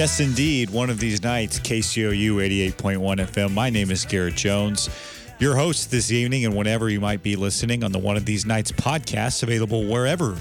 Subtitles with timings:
[0.00, 0.70] Yes, indeed.
[0.70, 2.36] One of these nights, KCOU
[2.72, 3.52] 88.1 FM.
[3.52, 4.88] My name is Garrett Jones,
[5.38, 8.46] your host this evening, and whenever you might be listening on the One of These
[8.46, 10.38] Nights podcast, available wherever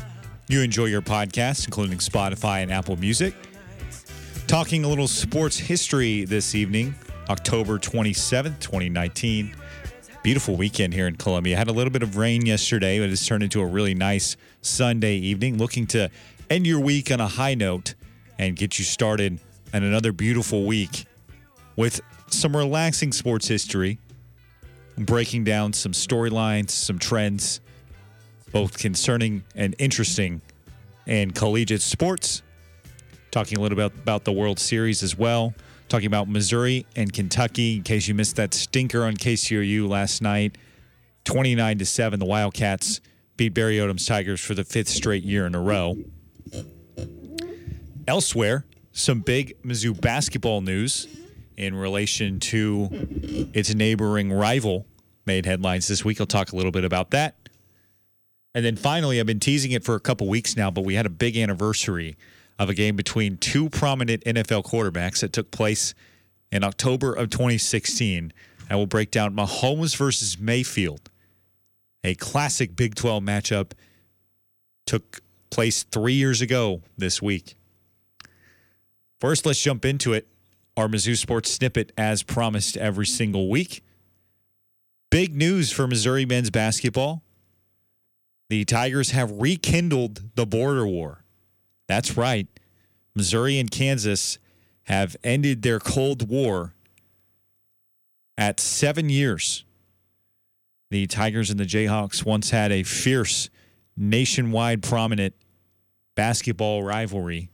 [0.47, 3.33] you enjoy your podcasts, including Spotify and Apple Music.
[4.47, 6.95] Talking a little sports history this evening,
[7.29, 9.53] October 27th, 2019.
[10.23, 11.57] Beautiful weekend here in Columbia.
[11.57, 15.15] Had a little bit of rain yesterday, but it's turned into a really nice Sunday
[15.15, 15.57] evening.
[15.57, 16.09] Looking to
[16.49, 17.95] end your week on a high note
[18.37, 19.37] and get you started
[19.73, 21.05] on another beautiful week
[21.75, 23.99] with some relaxing sports history,
[24.97, 27.61] breaking down some storylines, some trends,
[28.51, 30.41] both concerning and interesting
[31.05, 32.41] in collegiate sports.
[33.31, 35.53] Talking a little bit about the World Series as well.
[35.87, 37.77] Talking about Missouri and Kentucky.
[37.77, 40.57] In case you missed that stinker on KCOU last night,
[41.25, 43.01] 29 to 7, the Wildcats
[43.37, 45.95] beat Barry Odom's Tigers for the fifth straight year in a row.
[48.07, 51.07] Elsewhere, some big Mizzou basketball news
[51.57, 52.89] in relation to
[53.53, 54.85] its neighboring rival
[55.25, 56.19] made headlines this week.
[56.19, 57.35] I'll talk a little bit about that.
[58.55, 61.05] And then finally, I've been teasing it for a couple weeks now, but we had
[61.05, 62.15] a big anniversary
[62.57, 65.93] of a game between two prominent NFL quarterbacks that took place
[66.51, 68.33] in October of 2016.
[68.69, 71.09] I will break down Mahomes versus Mayfield,
[72.03, 73.71] a classic Big 12 matchup,
[74.85, 77.55] took place three years ago this week.
[79.19, 80.27] First, let's jump into it.
[80.77, 83.83] Our Mizzou Sports Snippet, as promised every single week.
[85.09, 87.23] Big news for Missouri men's basketball.
[88.49, 91.23] The Tigers have rekindled the border war.
[91.87, 92.47] That's right.
[93.13, 94.39] Missouri and Kansas
[94.83, 96.73] have ended their Cold War
[98.37, 99.65] at seven years.
[100.91, 103.49] The Tigers and the Jayhawks once had a fierce,
[103.97, 105.35] nationwide prominent
[106.15, 107.51] basketball rivalry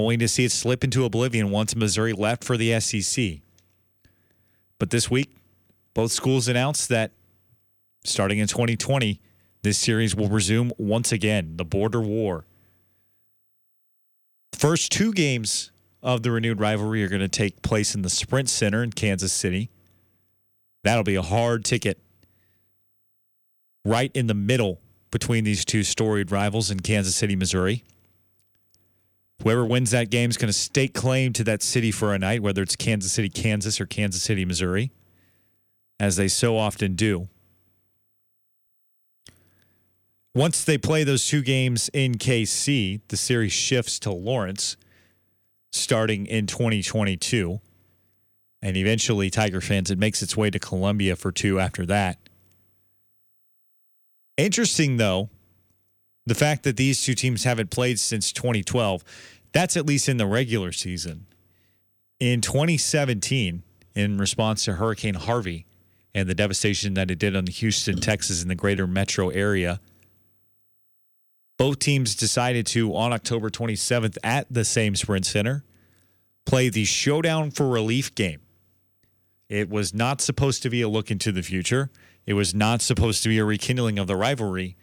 [0.00, 3.40] only to see it slip into oblivion once Missouri left for the SEC.
[4.78, 5.30] But this week,
[5.94, 7.12] both schools announced that
[8.04, 9.20] starting in 2020,
[9.62, 12.44] this series will resume once again the border war.
[14.52, 15.70] First two games
[16.02, 19.32] of the renewed rivalry are going to take place in the Sprint Center in Kansas
[19.32, 19.70] City.
[20.84, 21.98] That'll be a hard ticket
[23.84, 24.80] right in the middle
[25.10, 27.84] between these two storied rivals in Kansas City, Missouri.
[29.42, 32.42] Whoever wins that game is going to stake claim to that city for a night,
[32.42, 34.90] whether it's Kansas City, Kansas, or Kansas City, Missouri,
[36.00, 37.28] as they so often do.
[40.34, 44.76] Once they play those two games in KC, the series shifts to Lawrence
[45.72, 47.60] starting in 2022.
[48.62, 52.18] And eventually, Tiger fans, it makes its way to Columbia for two after that.
[54.36, 55.30] Interesting, though,
[56.26, 59.04] the fact that these two teams haven't played since 2012,
[59.52, 61.26] that's at least in the regular season.
[62.18, 63.62] In 2017,
[63.94, 65.66] in response to Hurricane Harvey
[66.14, 69.80] and the devastation that it did on Houston, Texas, and the greater metro area,
[71.56, 75.64] both teams decided to, on October 27th at the same Sprint Center,
[76.44, 78.40] play the Showdown for Relief game.
[79.48, 81.90] It was not supposed to be a look into the future.
[82.26, 84.76] It was not supposed to be a rekindling of the rivalry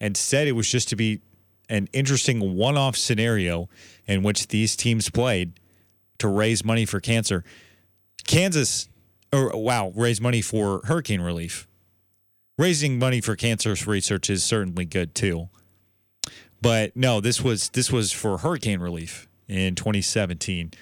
[0.00, 1.20] and said it was just to be
[1.68, 3.68] an interesting one off scenario
[4.06, 5.52] in which these teams played
[6.18, 7.44] to raise money for cancer.
[8.26, 8.88] Kansas,
[9.32, 11.68] or wow, raise money for hurricane relief.
[12.58, 15.48] Raising money for cancer research is certainly good too.
[16.60, 20.72] But no, this was this was for hurricane relief in 2017.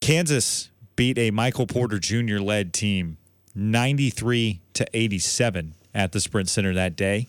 [0.00, 2.38] Kansas beat a Michael Porter Jr.
[2.38, 3.18] led team
[3.54, 7.26] 93 to 87 at the Sprint Center that day.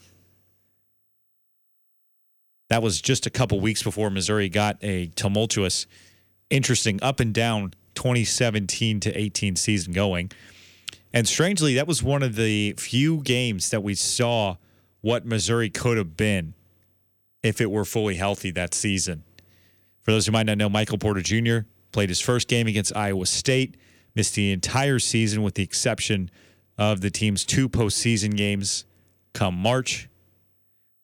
[2.71, 5.88] That was just a couple weeks before Missouri got a tumultuous,
[6.50, 10.31] interesting up and down 2017 to 18 season going.
[11.12, 14.56] And strangely, that was one of the few games that we saw
[15.01, 16.53] what Missouri could have been
[17.44, 19.24] if it were fully healthy that season.
[20.03, 21.67] For those who might not know, Michael Porter Jr.
[21.91, 23.75] played his first game against Iowa State,
[24.15, 26.31] missed the entire season with the exception
[26.77, 28.85] of the team's two postseason games
[29.33, 30.07] come March.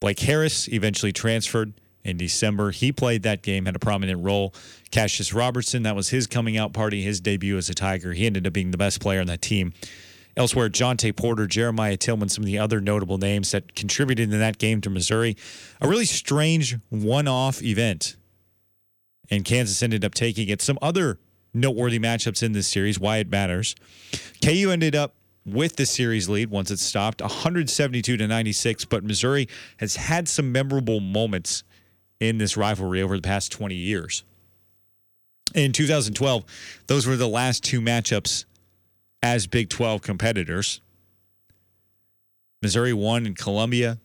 [0.00, 1.72] Blake Harris eventually transferred
[2.04, 2.70] in December.
[2.70, 4.54] He played that game, had a prominent role.
[4.90, 8.12] Kassius Robertson, that was his coming out party, his debut as a Tiger.
[8.12, 9.72] He ended up being the best player on that team.
[10.36, 14.58] Elsewhere, Jontay Porter, Jeremiah Tilmon, some of the other notable names that contributed in that
[14.58, 15.36] game to Missouri.
[15.80, 18.16] A really strange one off event.
[19.30, 20.62] And Kansas ended up taking it.
[20.62, 21.18] Some other
[21.52, 23.74] noteworthy matchups in this series, why it matters.
[24.42, 25.16] KU ended up
[25.54, 29.48] with the series lead once it stopped 172 to 96 but missouri
[29.78, 31.64] has had some memorable moments
[32.20, 34.24] in this rivalry over the past 20 years
[35.54, 36.44] In 2012,
[36.86, 38.44] those were the last two matchups
[39.22, 40.80] as Big 12 competitors.
[42.62, 43.98] Missouri won in Columbia.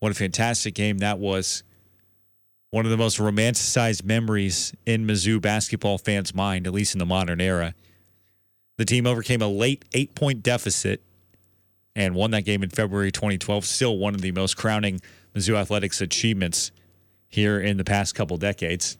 [0.00, 1.62] What a fantastic game that was.
[2.70, 7.06] One of the most romanticized memories in Mizzou basketball fans' mind, at least in the
[7.06, 7.74] modern era.
[8.78, 11.02] The team overcame a late eight point deficit
[11.94, 13.64] and won that game in February 2012.
[13.64, 15.00] Still one of the most crowning
[15.34, 16.72] Mizzou athletics achievements
[17.28, 18.98] here in the past couple decades.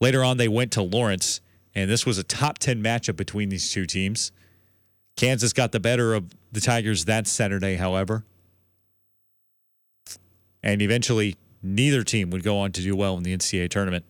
[0.00, 1.40] Later on, they went to Lawrence,
[1.74, 4.32] and this was a top 10 matchup between these two teams.
[5.16, 8.24] Kansas got the better of the Tigers that Saturday, however.
[10.62, 14.04] And eventually, neither team would go on to do well in the NCAA tournament.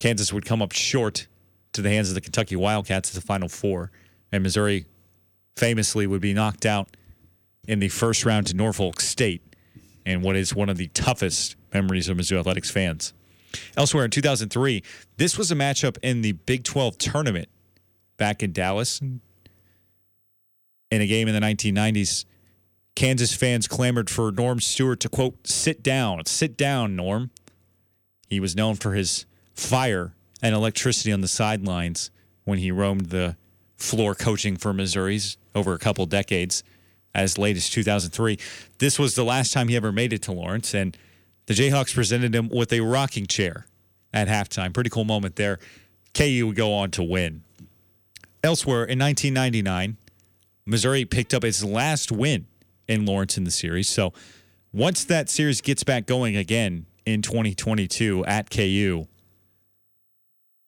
[0.00, 1.28] Kansas would come up short
[1.72, 3.92] to the hands of the Kentucky Wildcats at the Final Four,
[4.32, 4.86] and Missouri
[5.56, 6.96] famously would be knocked out
[7.68, 9.42] in the first round to Norfolk State
[10.06, 13.12] in what is one of the toughest memories of Mizzou Athletics fans.
[13.76, 14.82] Elsewhere in 2003,
[15.16, 17.48] this was a matchup in the Big 12 tournament
[18.16, 19.00] back in Dallas.
[19.00, 19.20] In
[20.90, 22.24] a game in the 1990s,
[22.94, 26.24] Kansas fans clamored for Norm Stewart to, quote, sit down.
[26.26, 27.30] Sit down, Norm.
[28.28, 29.26] He was known for his
[29.60, 32.10] fire and electricity on the sidelines
[32.44, 33.36] when he roamed the
[33.76, 36.64] floor coaching for Missouri's over a couple decades
[37.14, 38.38] as late as 2003.
[38.78, 40.96] This was the last time he ever made it to Lawrence, and
[41.46, 43.66] the Jayhawks presented him with a rocking chair
[44.12, 44.72] at halftime.
[44.72, 45.58] Pretty cool moment there.
[46.14, 47.42] KU would go on to win.
[48.42, 49.96] Elsewhere in 1999,
[50.64, 52.46] Missouri picked up its last win
[52.88, 53.88] in Lawrence in the series.
[53.88, 54.12] So
[54.72, 59.06] once that series gets back going again in 2022 at KU,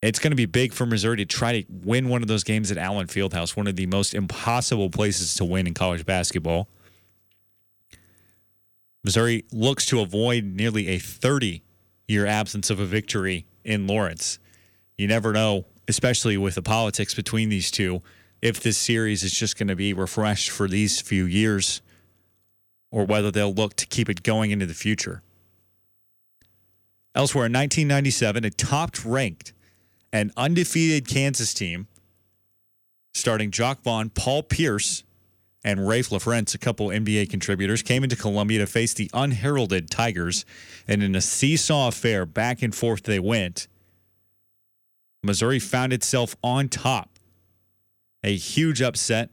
[0.02, 2.72] it's going to be big for Missouri to try to win one of those games
[2.72, 6.68] at Allen Fieldhouse, one of the most impossible places to win in college basketball.
[9.04, 11.62] Missouri looks to avoid nearly a 30
[12.08, 14.40] year absence of a victory in Lawrence.
[14.98, 18.02] You never know, especially with the politics between these two,
[18.40, 21.80] if this series is just going to be refreshed for these few years
[22.90, 25.22] or whether they'll look to keep it going into the future.
[27.14, 29.52] Elsewhere in 1997, a top ranked
[30.12, 31.86] an undefeated Kansas team
[33.14, 35.04] starting Jacque Vaughn, Paul Pierce,
[35.64, 40.44] and Raef LaFrentz, a couple NBA contributors, came into Columbia to face the unheralded Tigers.
[40.88, 43.68] And in a seesaw affair, back and forth they went.
[45.22, 47.10] Missouri found itself on top.
[48.24, 49.30] A huge upset,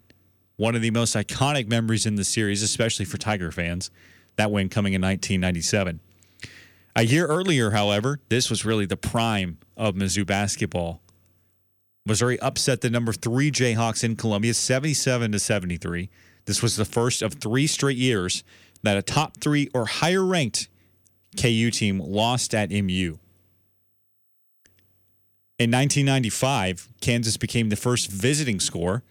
[0.56, 3.90] one of the most iconic memories in the series, especially for Tiger fans.
[4.36, 6.00] That win coming in 1997.
[6.96, 11.02] A year earlier, however, this was really the prime of Mizzou basketball.
[12.06, 16.10] Missouri upset the number three Jayhawks in Columbia, 77 to 73.
[16.46, 18.44] This was the first of three straight years
[18.82, 20.68] that a top three or higher ranked
[21.38, 23.20] KU team lost at MU.
[25.60, 29.04] In 1995, Kansas became the first visiting score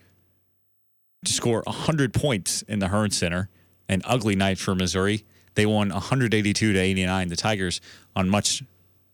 [1.25, 3.49] to score 100 points in the Hearnes Center.
[3.89, 5.25] An ugly night for Missouri.
[5.59, 7.29] They won 182 to 89.
[7.31, 7.81] The Tigers
[8.15, 8.63] on much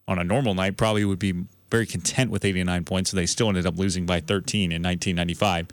[0.07, 3.11] on a normal night probably would be very content with 89 points.
[3.11, 5.69] So they still ended up losing by 13 in 1995.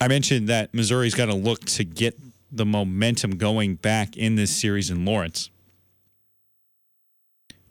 [0.00, 2.16] I mentioned that Missouri's got to look to get
[2.52, 5.50] the momentum going back in this series in Lawrence.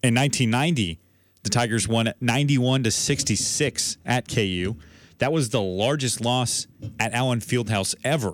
[0.03, 0.99] In 1990,
[1.43, 4.75] the Tigers won 91 to 66 at KU.
[5.19, 6.67] That was the largest loss
[6.99, 8.33] at Allen Fieldhouse ever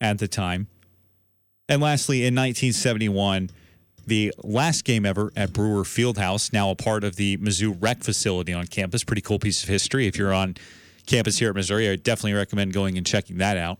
[0.00, 0.68] at the time.
[1.68, 3.50] And lastly, in 1971,
[4.06, 8.52] the last game ever at Brewer Fieldhouse, now a part of the Mizzou Rec facility
[8.52, 9.02] on campus.
[9.02, 10.06] Pretty cool piece of history.
[10.06, 10.56] If you're on
[11.06, 13.78] campus here at Missouri, I definitely recommend going and checking that out.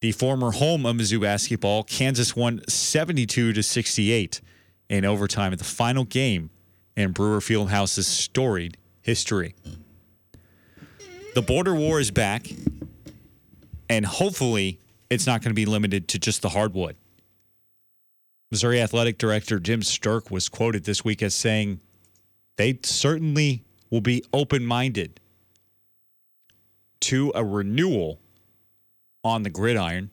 [0.00, 4.40] The former home of Mizzou basketball, Kansas won 72 to 68
[4.88, 6.50] in overtime at the final game
[6.96, 9.54] in Brewer Fieldhouse's storied history.
[11.34, 12.48] The border war is back,
[13.88, 14.78] and hopefully
[15.10, 16.96] it's not going to be limited to just the hardwood.
[18.50, 21.80] Missouri Athletic Director Jim Sterk was quoted this week as saying
[22.56, 25.20] they certainly will be open minded
[27.00, 28.20] to a renewal
[29.22, 30.10] on the gridiron.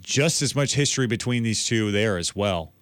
[0.00, 2.72] Just as much history between these two there as well.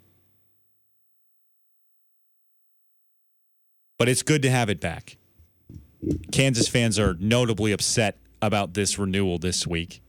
[3.98, 5.16] But it's good to have it back.
[6.32, 10.02] Kansas fans are notably upset about this renewal this week.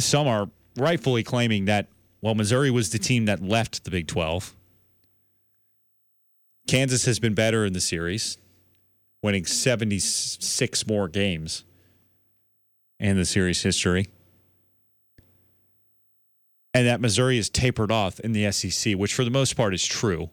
[0.00, 1.88] Some are rightfully claiming that,
[2.20, 4.54] well, Missouri was the team that left the Big 12.
[6.66, 8.38] Kansas has been better in the series,
[9.22, 11.64] winning 76 more games
[12.98, 14.08] in the series history.
[16.74, 19.86] and that Missouri is tapered off in the SEC, which for the most part is
[19.86, 20.28] true.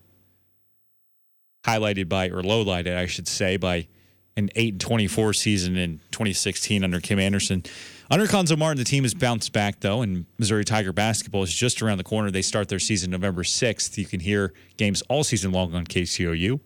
[1.65, 3.87] Highlighted by, or lowlighted, I should say, by
[4.35, 7.63] an 8 24 season in 2016 under Kim Anderson.
[8.11, 11.81] Under Cuonzo Martin, the team has bounced back, though, and Missouri Tiger basketball is just
[11.81, 12.29] around the corner.
[12.29, 13.97] They start their season November 6th.
[13.97, 16.59] You can hear games all season long on KCOU.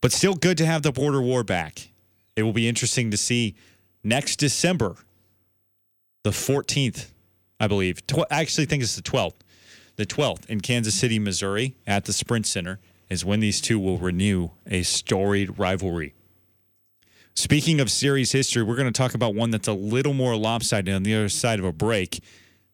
[0.00, 1.88] But still good to have the border war back.
[2.36, 3.54] It will be interesting to see
[4.04, 4.96] next December,
[6.22, 7.10] the 14th,
[7.58, 8.06] I believe.
[8.06, 9.34] Tw- I actually think it's the 12th.
[9.96, 13.98] The 12th in Kansas City, Missouri, at the Sprint Center, is when these two will
[13.98, 16.14] renew a storied rivalry.
[17.34, 20.94] Speaking of series history, we're going to talk about one that's a little more lopsided
[20.94, 22.20] on the other side of a break.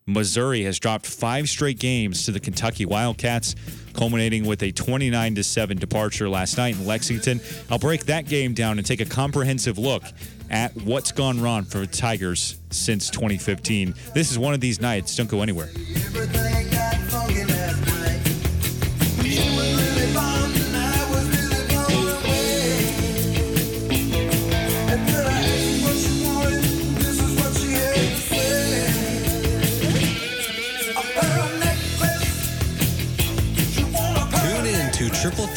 [0.06, 3.54] Missouri has dropped five straight games to the Kentucky Wildcats,
[3.92, 7.40] culminating with a 29 7 departure last night in Lexington.
[7.70, 10.02] I'll break that game down and take a comprehensive look
[10.50, 13.94] at what's gone wrong for the Tigers since 2015.
[14.14, 15.14] This is one of these nights.
[15.16, 15.70] Don't go anywhere.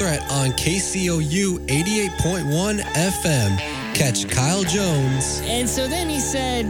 [0.05, 3.57] Threat on KCOU 88.1 FM.
[3.95, 6.63] Catch Kyle Jones, And so then he said,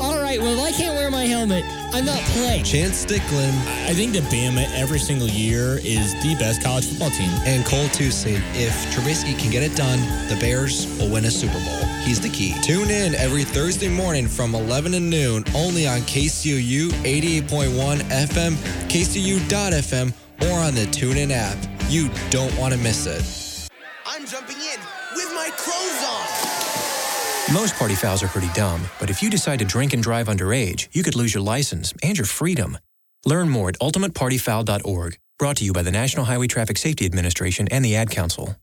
[0.00, 2.64] All right, well, I can't wear my helmet, I'm not playing.
[2.64, 3.52] Chance Sticklin,
[3.86, 7.28] I think that Bama every single year is the best college football team.
[7.44, 8.40] and Cole Tucson.
[8.54, 9.98] If Trubisky can get it done,
[10.30, 11.84] the Bears will win a Super Bowl.
[12.06, 12.54] He's the key.
[12.62, 18.54] Tune in every Thursday morning from 11 to noon only on KCOU 88.1 FM,
[18.88, 20.14] KCOU.FM,
[20.50, 21.77] or on the TuneIn app.
[21.88, 23.70] You don't want to miss it.
[24.04, 24.78] I'm jumping in
[25.16, 27.54] with my clothes on.
[27.54, 30.88] Most party fouls are pretty dumb, but if you decide to drink and drive underage,
[30.92, 32.76] you could lose your license and your freedom.
[33.24, 35.18] Learn more at ultimatepartyfoul.org.
[35.38, 38.54] Brought to you by the National Highway Traffic Safety Administration and the Ad Council.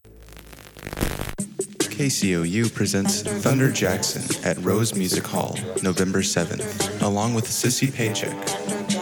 [1.80, 8.36] KCOU presents Thunder Jackson at Rose Music Hall, November 7th, along with Sissy Paycheck.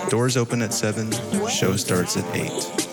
[0.09, 1.11] Doors open at 7,
[1.49, 2.92] show starts at 8.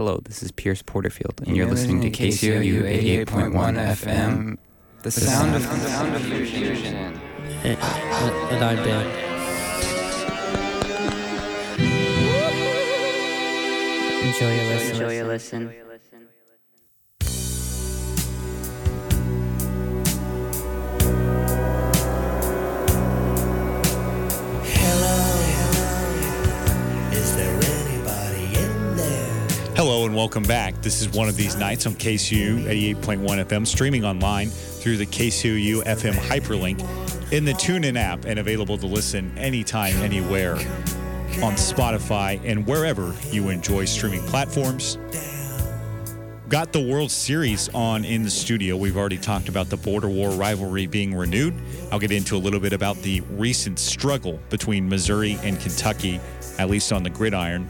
[0.00, 2.84] Hello, this is Pierce Porterfield, and you're listening to KCOU
[3.26, 4.56] 88.1 FM.
[5.02, 6.96] The sound of fusion.
[6.96, 7.10] Uh,
[7.62, 7.86] uh,
[8.22, 9.06] and, and I'm dead.
[14.24, 14.92] Enjoy your listen.
[14.92, 15.89] Enjoy your listen.
[30.10, 30.82] And welcome back.
[30.82, 32.64] This is one of these nights on KCOU
[32.96, 36.80] 88.1 FM, streaming online through the KCOU FM hyperlink
[37.32, 40.56] in the TuneIn app and available to listen anytime, anywhere
[41.44, 44.98] on Spotify and wherever you enjoy streaming platforms.
[46.48, 48.76] Got the World Series on in the studio.
[48.76, 51.54] We've already talked about the border war rivalry being renewed.
[51.92, 56.18] I'll get into a little bit about the recent struggle between Missouri and Kentucky,
[56.58, 57.68] at least on the gridiron.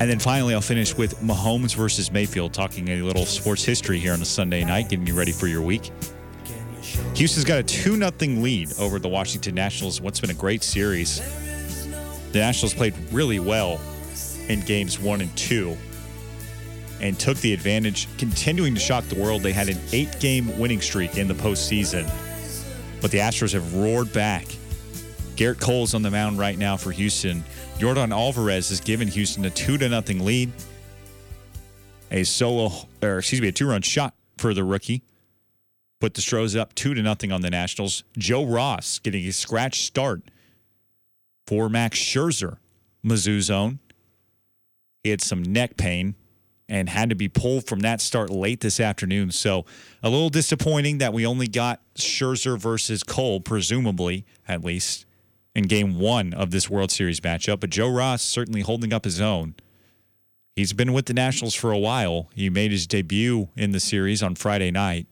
[0.00, 4.12] And then finally, I'll finish with Mahomes versus Mayfield, talking a little sports history here
[4.12, 5.90] on a Sunday night, getting you ready for your week.
[7.14, 11.20] Houston's got a 2 0 lead over the Washington Nationals, what's been a great series.
[12.32, 13.80] The Nationals played really well
[14.48, 15.76] in games one and two
[17.00, 19.42] and took the advantage, continuing to shock the world.
[19.42, 22.08] They had an eight game winning streak in the postseason,
[23.00, 24.46] but the Astros have roared back.
[25.38, 27.44] Gerrit Cole's on the mound right now for Houston.
[27.78, 30.50] Jordan Alvarez has given Houston a two to nothing lead.
[32.10, 35.04] A solo, or excuse me, a two run shot for the rookie.
[36.00, 38.02] Put the Stros up two to nothing on the Nationals.
[38.18, 40.22] Joe Ross getting a scratch start
[41.46, 42.56] for Max Scherzer,
[43.06, 43.78] Mizzou's own.
[45.04, 46.16] He had some neck pain
[46.68, 49.30] and had to be pulled from that start late this afternoon.
[49.30, 49.66] So
[50.02, 55.06] a little disappointing that we only got Scherzer versus Cole, presumably, at least,
[55.54, 57.60] in game one of this World Series matchup.
[57.60, 59.54] But Joe Ross certainly holding up his own.
[60.54, 62.30] He's been with the Nationals for a while.
[62.34, 65.06] He made his debut in the series on Friday night.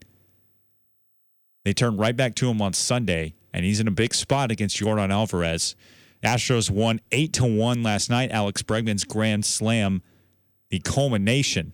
[1.64, 4.76] They turned right back to him on Sunday, and he's in a big spot against
[4.76, 5.76] Jordan Alvarez.
[6.22, 8.30] Astros won 8 to 1 last night.
[8.30, 10.02] Alex Bregman's grand slam,
[10.70, 11.72] the culmination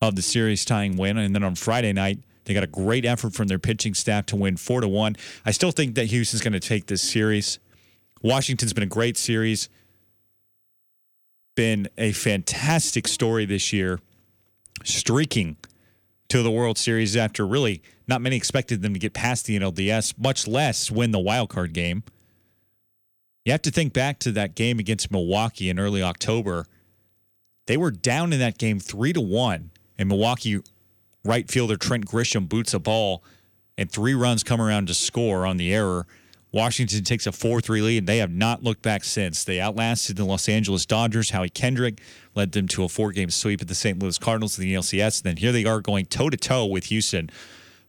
[0.00, 1.18] of the series tying win.
[1.18, 4.36] And then on Friday night, they got a great effort from their pitching staff to
[4.36, 5.16] win 4 to 1.
[5.44, 7.58] I still think that Houston's going to take this series.
[8.22, 9.68] Washington's been a great series.
[11.54, 13.98] been a fantastic story this year,
[14.84, 15.56] streaking
[16.28, 20.14] to the World Series after really not many expected them to get past the NLDS,
[20.18, 22.02] much less win the wild card game.
[23.44, 26.66] You have to think back to that game against Milwaukee in early October.
[27.66, 30.60] They were down in that game three to one, and Milwaukee
[31.24, 33.22] right fielder Trent Grisham boots a ball,
[33.76, 36.06] and three runs come around to score on the error.
[36.50, 39.44] Washington takes a 4 3 lead, they have not looked back since.
[39.44, 41.30] They outlasted the Los Angeles Dodgers.
[41.30, 42.00] Howie Kendrick
[42.34, 43.98] led them to a four game sweep at the St.
[43.98, 45.20] Louis Cardinals in the ALCS.
[45.20, 47.30] And then here they are going toe to toe with Houston.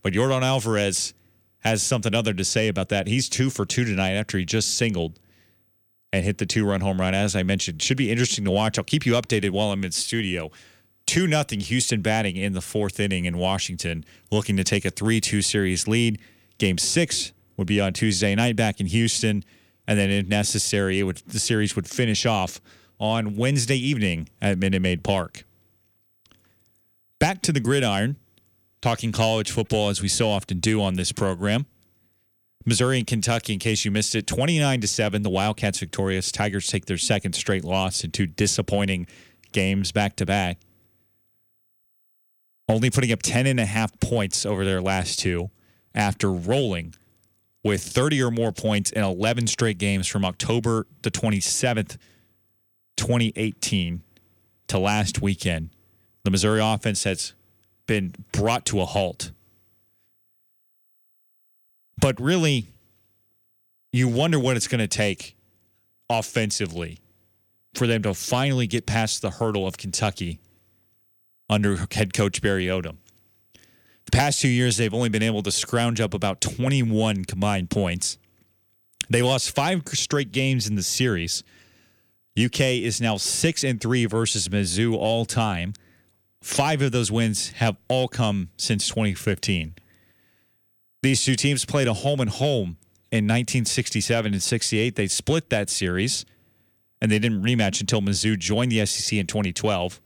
[0.02, 1.14] But Jordan Alvarez
[1.60, 3.08] has something other to say about that.
[3.08, 5.20] He's two for two tonight after he just singled
[6.12, 7.14] and hit the two run home run.
[7.14, 8.78] As I mentioned, should be interesting to watch.
[8.78, 10.52] I'll keep you updated while I'm in studio.
[11.06, 15.20] 2 nothing Houston batting in the fourth inning in Washington, looking to take a 3
[15.20, 16.20] 2 series lead.
[16.60, 19.44] Game six would be on Tuesday night back in Houston.
[19.86, 22.62] And then, if necessary, it would the series would finish off
[23.00, 25.44] on Wednesday evening at Minute Maid Park.
[27.20, 28.16] Back to the gridiron,
[28.82, 31.66] talking college football as we so often do on this program.
[32.66, 35.22] Missouri and Kentucky, in case you missed it, 29 to 7.
[35.24, 36.32] The Wildcats victorious.
[36.32, 39.06] Tigers take their second straight loss in two disappointing
[39.52, 40.60] games back to back.
[42.70, 45.50] Only putting up 10 and a half points over their last two
[45.94, 46.94] after rolling
[47.64, 51.98] with 30 or more points in 11 straight games from October the 27th,
[52.98, 54.02] 2018
[54.68, 55.70] to last weekend.
[56.24, 57.34] The Missouri offense has
[57.88, 59.32] been brought to a halt.
[62.00, 62.68] But really,
[63.92, 65.36] you wonder what it's going to take
[66.10, 67.00] offensively
[67.74, 70.40] for them to finally get past the hurdle of Kentucky
[71.50, 72.98] under head coach Barry Odom.
[74.10, 78.18] The past two years, they've only been able to scrounge up about 21 combined points.
[79.08, 81.44] They lost five straight games in the series.
[82.36, 85.74] UK is now six and three versus Mizzou all time.
[86.42, 89.76] Five of those wins have all come since 2015.
[91.04, 92.78] These two teams played a home and home
[93.12, 94.96] in 1967 and 68.
[94.96, 96.26] They split that series,
[97.00, 100.02] and they didn't rematch until Mizzou joined the SEC in 2012.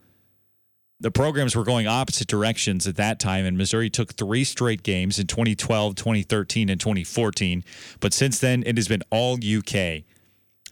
[1.00, 5.20] The programs were going opposite directions at that time, and Missouri took three straight games
[5.20, 7.64] in 2012, 2013, and 2014.
[8.00, 10.04] But since then, it has been all UK.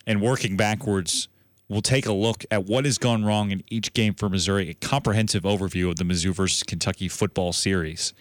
[0.08, 1.28] And working backwards,
[1.68, 4.74] we'll take a look at what has gone wrong in each game for Missouri, a
[4.74, 8.14] comprehensive overview of the Mizzou versus Kentucky football series.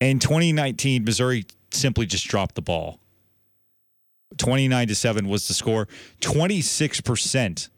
[0.00, 2.98] In 2019, Missouri simply just dropped the ball.
[4.38, 5.88] 29 to 7 was the score.
[6.20, 7.68] 26%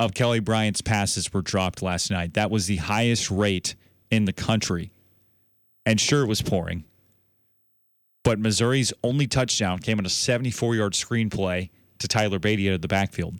[0.00, 2.32] of Kelly Bryant's passes were dropped last night.
[2.32, 3.74] That was the highest rate
[4.10, 4.92] in the country.
[5.84, 6.84] And sure, it was pouring.
[8.24, 12.82] But Missouri's only touchdown came on a 74 yard screenplay to Tyler Badie out of
[12.82, 13.36] the backfield.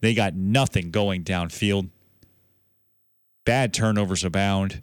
[0.00, 1.90] They got nothing going downfield.
[3.44, 4.82] Bad turnovers abound.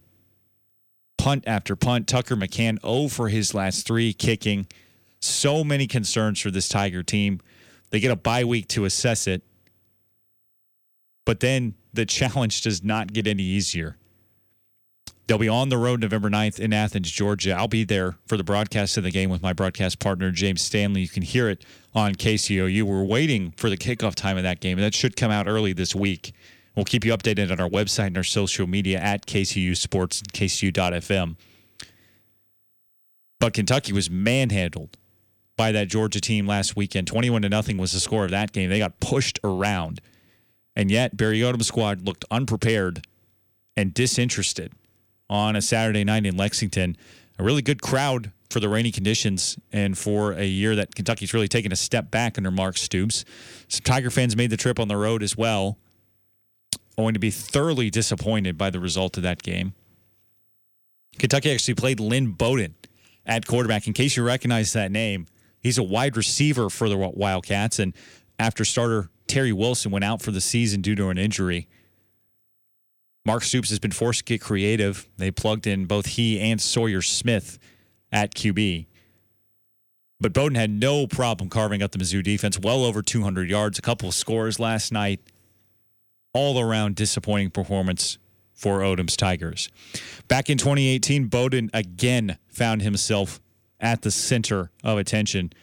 [1.17, 2.07] Punt after punt.
[2.07, 4.67] Tucker McCann 0 for his last three kicking.
[5.21, 7.39] So many concerns for this Tiger team.
[7.89, 9.43] They get a bye week to assess it.
[11.25, 13.97] But then the challenge does not get any easier.
[15.27, 17.53] They'll be on the road November 9th in Athens, Georgia.
[17.53, 21.01] I'll be there for the broadcast of the game with my broadcast partner, James Stanley.
[21.01, 21.63] You can hear it
[21.95, 22.83] on KCOU.
[22.83, 25.71] We're waiting for the kickoff time of that game, and that should come out early
[25.71, 26.33] this week.
[26.75, 30.33] We'll keep you updated on our website and our social media at KCOU Sports and
[30.33, 31.37] KCOU.FM.
[33.39, 34.97] But Kentucky was manhandled
[35.55, 37.07] by that Georgia team last weekend.
[37.07, 38.69] 21 to nothing was the score of that game.
[38.69, 40.01] They got pushed around.
[40.75, 43.05] And yet, Barry Odom's squad looked unprepared
[43.75, 44.73] and disinterested
[45.29, 46.97] on a Saturday night in Lexington.
[47.39, 51.47] A really good crowd for the rainy conditions and for a year that Kentucky's really
[51.47, 53.23] taken a step back under Mark Stoops.
[53.67, 55.77] Some Tiger fans made the trip on the road as well,
[56.97, 59.73] going to be thoroughly disappointed by the result of that game.
[61.17, 62.75] Kentucky actually played Lynn Bowden
[63.25, 63.87] at quarterback.
[63.87, 65.27] In case you recognize that name,
[65.59, 67.79] he's a wide receiver for the Wildcats.
[67.79, 67.93] And
[68.39, 71.69] after starter Terry Wilson went out for the season due to an injury.
[73.25, 75.07] Mark Stoops has been forced to get creative.
[75.15, 77.57] They plugged in both he and Sawyer Smith
[78.11, 78.87] at QB.
[80.19, 83.81] But Bowden had no problem carving up the Mizzou defense, well over 200 yards, a
[83.81, 85.21] couple of scores last night.
[86.33, 88.17] All around disappointing performance
[88.53, 89.69] for Odom's Tigers.
[90.27, 93.39] Back in 2018, Bowden again found himself
[93.79, 95.53] at the center of attention.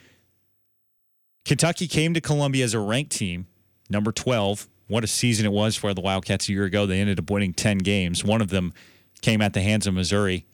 [1.45, 3.45] Kentucky came to Columbia as a ranked team
[3.89, 4.67] number 12.
[4.87, 6.85] What a season it was for the Wildcats a year ago.
[6.85, 8.23] They ended up winning 10 games.
[8.23, 8.73] One of them
[9.21, 10.45] came at the hands of Missouri.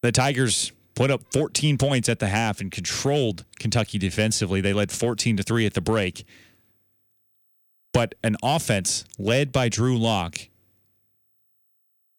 [0.00, 4.60] The Tigers put up 14 points at the half and controlled Kentucky defensively.
[4.60, 6.24] They led 14 to 3 at the break.
[7.92, 10.38] but an offense led by Drew Lock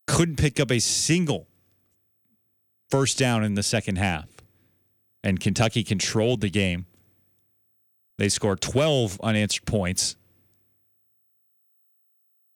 [0.07, 1.47] couldn't pick up a single
[2.89, 4.27] first down in the second half.
[5.23, 6.85] And Kentucky controlled the game.
[8.19, 10.17] They scored 12 unanswered points.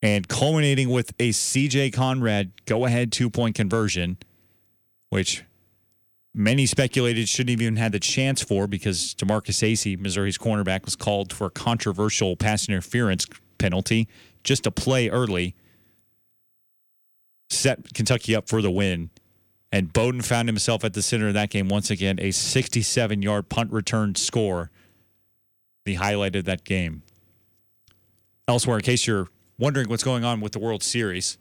[0.02, 4.18] And culminating with a CJ Conrad go ahead two point conversion,
[5.10, 5.46] which
[6.34, 11.32] many speculated shouldn't even had the chance for because DeMarkus Acy, Missouri's cornerback, was called
[11.32, 13.26] for a controversial pass interference
[13.58, 14.10] penalty
[14.44, 15.56] just a play early.
[17.50, 19.12] Set Kentucky up for the win.
[19.72, 23.48] And Bowden found himself at the center of that game once again, a 67 yard
[23.48, 24.70] punt return score.
[25.86, 27.04] The highlight of that game.
[28.48, 31.38] Elsewhere, in case you're wondering what's going on with the World Series,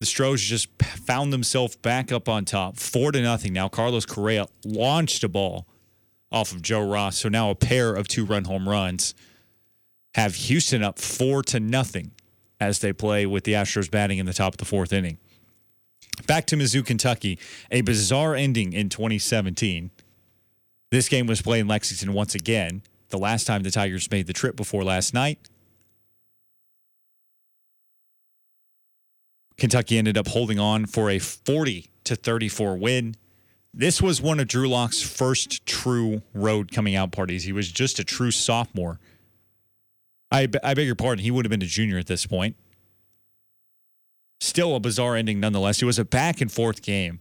[0.00, 3.52] the Stros just found themselves back up on top, four to nothing.
[3.52, 5.66] Now Carlos Correa launched a ball
[6.32, 9.14] off of Joe Ross, so now a pair of two-run home runs
[10.14, 12.12] have Houston up four to nothing
[12.58, 15.18] as they play with the Astros batting in the top of the fourth inning.
[16.26, 17.38] Back to Mizzou, Kentucky,
[17.70, 19.90] a bizarre ending in 2017.
[20.90, 22.82] This game was played in Lexington once again.
[23.10, 25.38] The last time the Tigers made the trip before last night.
[29.56, 33.14] Kentucky ended up holding on for a 40 to 34 win.
[33.72, 37.44] This was one of Drew Lock's first true road coming out parties.
[37.44, 38.98] He was just a true sophomore.
[40.32, 42.56] I, I beg your pardon, he would have been a junior at this point.
[44.40, 45.82] Still a bizarre ending nonetheless.
[45.82, 47.20] It was a back and forth game.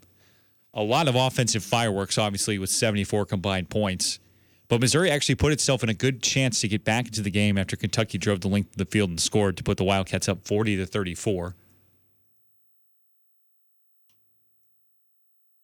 [0.74, 4.20] A lot of offensive fireworks, obviously, with 74 combined points.
[4.68, 7.58] But Missouri actually put itself in a good chance to get back into the game
[7.58, 10.46] after Kentucky drove the length of the field and scored to put the Wildcats up
[10.46, 11.56] 40 to 34.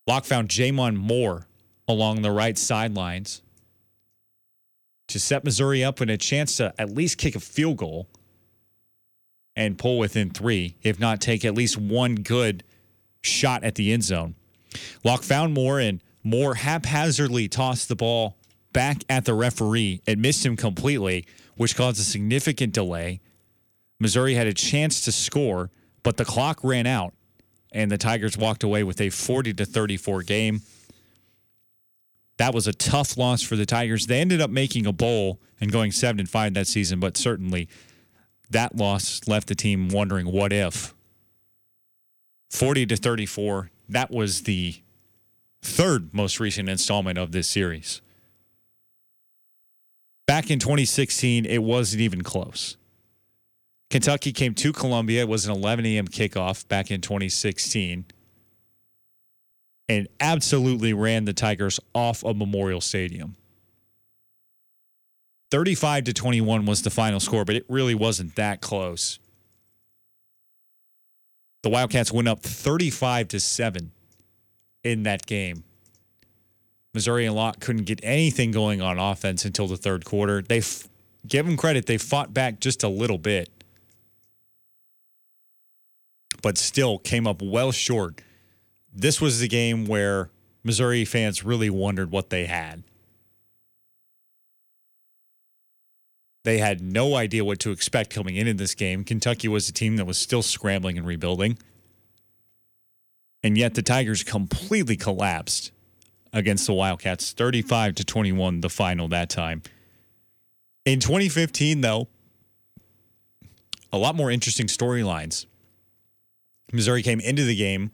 [0.07, 1.47] Lock found J'Mon Moore
[1.87, 3.43] along the right sidelines
[5.07, 8.07] to set Missouri up with a chance to at least kick a field goal
[9.55, 12.63] and pull within three, if not take at least one good
[13.21, 14.35] shot at the end zone.
[15.03, 18.37] Lock found Moore and Moore haphazardly tossed the ball
[18.73, 20.01] back at the referee.
[20.07, 23.21] and missed him completely, which caused a significant delay.
[23.99, 25.71] Missouri had a chance to score,
[26.03, 27.13] but the clock ran out
[27.71, 30.61] and the Tigers walked away with a 40 to 34 game.
[32.37, 34.07] That was a tough loss for the Tigers.
[34.07, 37.67] They ended up making a bowl and going 7 and 5 that season, but certainly
[38.49, 40.93] that loss left the team wondering what if.
[42.49, 44.75] 40 to 34, that was the
[45.61, 48.01] third most recent installment of this series.
[50.27, 52.77] Back in 2016, it wasn't even close.
[53.89, 55.21] Kentucky came to Columbia.
[55.21, 56.07] It was an 11 a.m.
[56.07, 58.05] kickoff back in 2016
[59.87, 63.35] and absolutely ran the Tigers off of Memorial Stadium.
[65.51, 69.19] 35 to 21 was the final score, but it really wasn't that close.
[71.65, 73.91] The Wildcats went up 35 to 7
[74.83, 75.63] in that game.
[76.93, 80.43] Missouri and Lock couldn't get anything going on offense until the third quarter.
[80.43, 80.87] They f-
[81.27, 83.49] give them credit, they fought back just a little bit.
[86.43, 88.21] But still came up well short.
[88.93, 90.29] This was the game where
[90.63, 92.83] Missouri fans really wondered what they had.
[96.45, 99.03] They had no idea what to expect coming into this game.
[99.03, 101.57] Kentucky was a team that was still scrambling and rebuilding.
[103.41, 105.71] And yet the Tigers completely collapsed
[106.31, 109.63] against the Wildcats, 35 to 21, the final that time.
[110.85, 112.09] In 2015, though,
[113.91, 115.47] a lot more interesting storylines.
[116.71, 117.89] Missouri came into the game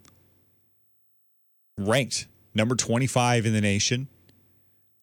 [1.77, 4.09] ranked number 25 in the nation.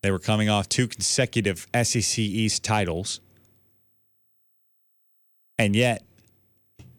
[0.02, 3.20] They were coming off two consecutive SEC East titles.
[5.58, 6.02] And yet,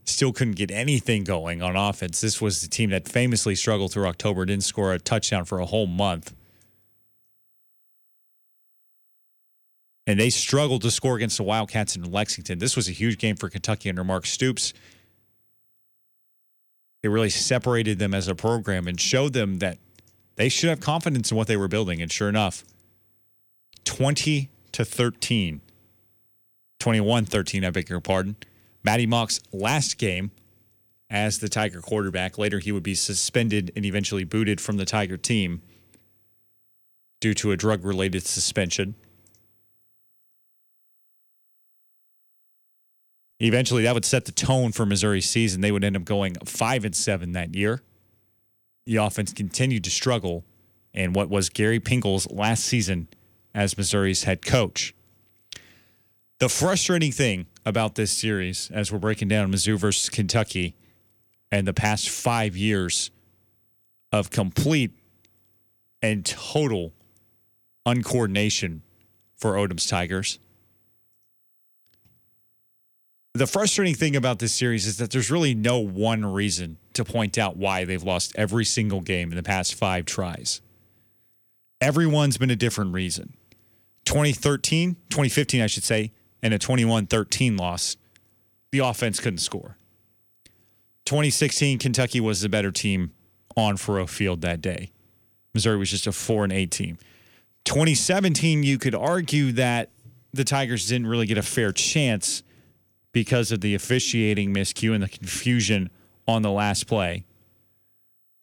[0.09, 2.19] still couldn't get anything going on offense.
[2.19, 5.65] This was the team that famously struggled through October, didn't score a touchdown for a
[5.65, 6.33] whole month.
[10.05, 12.57] And they struggled to score against the Wildcats in Lexington.
[12.57, 14.73] This was a huge game for Kentucky under Mark Stoops.
[17.03, 19.77] It really separated them as a program and showed them that
[20.35, 22.01] they should have confidence in what they were building.
[22.01, 22.65] And sure enough,
[23.85, 25.61] 20 to 13,
[26.79, 28.35] 21 13, I beg your pardon.
[28.83, 30.31] Maty Mauk's last game
[31.09, 32.37] as the Tiger quarterback.
[32.37, 35.61] Later, he would be suspended and eventually booted from the Tiger team
[37.19, 38.95] due to a drug related suspension.
[43.39, 45.61] Eventually, that would set the tone for Missouri's season.
[45.61, 47.81] They would end up going five and seven that year.
[48.85, 50.43] The offense continued to struggle
[50.93, 53.07] in what was Gary Pinkel's last season
[53.53, 54.93] as Missouri's head coach.
[56.39, 60.75] The frustrating thing about this series, as we're breaking down Mizzou versus Kentucky
[61.51, 63.11] and the past five years
[64.11, 64.91] of complete
[66.01, 66.91] and total
[67.87, 68.81] uncoordination
[69.35, 70.39] for Odom's Tigers.
[73.33, 77.37] The frustrating thing about this series is that there's really no one reason to point
[77.37, 80.61] out why they've lost every single game in the past five tries.
[81.79, 83.35] Everyone's been a different reason.
[84.05, 87.97] 2013, 2015, I should say, and a 21 13 loss,
[88.71, 89.77] the offense couldn't score.
[91.05, 93.11] 2016, Kentucky was the better team
[93.55, 94.91] on Faurot Field that day.
[95.53, 96.97] Missouri was just a 4 and 8 team.
[97.65, 99.89] 2017, you could argue that
[100.33, 102.43] the Tigers didn't really get a fair chance
[103.11, 105.89] because of the officiating miscue and the confusion
[106.27, 107.25] on the last play.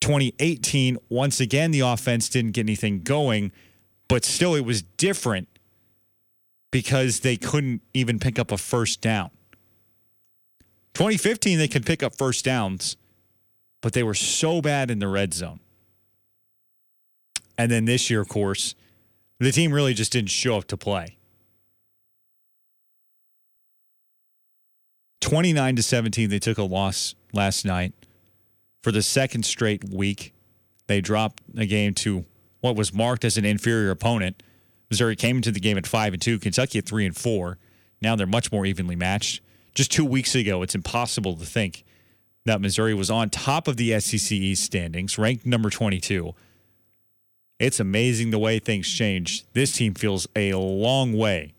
[0.01, 3.51] 2018, once again, the offense didn't get anything going,
[4.07, 5.47] but still it was different
[6.71, 9.29] because they couldn't even pick up a first down.
[10.93, 12.97] 2015, they could pick up first downs,
[13.81, 15.59] but they were so bad in the red zone.
[17.57, 18.75] And then this year, of course,
[19.39, 21.17] the team really just didn't show up to play.
[25.21, 27.93] 29 to 17, they took a loss last night.
[28.81, 30.33] For the second straight week,
[30.87, 32.25] they dropped a game to
[32.61, 34.41] what was marked as an inferior opponent.
[34.89, 37.57] Missouri came into the game at 5 and 2, Kentucky at 3 and 4.
[38.01, 39.41] Now they're much more evenly matched.
[39.75, 41.83] Just 2 weeks ago, it's impossible to think
[42.45, 46.33] that Missouri was on top of the SEC East standings, ranked number 22.
[47.59, 49.43] It's amazing the way things change.
[49.53, 51.53] This team feels a long way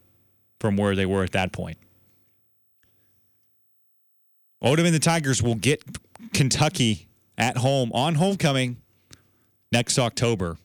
[0.60, 1.76] from where they were at that point.
[4.62, 5.82] Odom and the Tigers will get
[6.32, 8.76] Kentucky at home on homecoming
[9.70, 10.56] next October.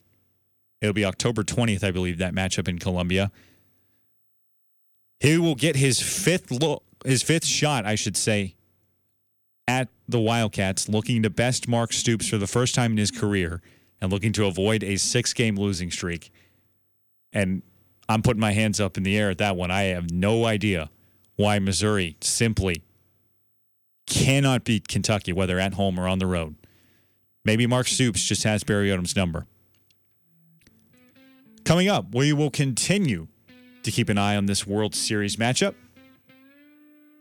[0.84, 3.32] It'll be October 20th, I believe, that matchup in Columbia.
[5.18, 8.54] He will get his fifth look, his fifth shot, I should say,
[9.66, 13.62] at the Wildcats, looking to best Mark Stoops for the first time in his career
[13.98, 16.30] and looking to avoid a six game losing streak.
[17.32, 17.62] And
[18.06, 19.70] I'm putting my hands up in the air at that one.
[19.70, 20.90] I have no idea
[21.36, 22.82] why Missouri simply
[24.06, 26.56] cannot beat Kentucky, whether at home or on the road.
[27.42, 29.46] Maybe Mark Stoops just has Barry Odom's number.
[31.64, 33.26] Coming up, we will continue
[33.84, 35.74] to keep an eye on this World Series matchup.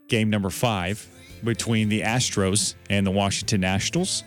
[0.10, 1.08] Game number five
[1.46, 4.24] between the Astros and the Washington Nationals.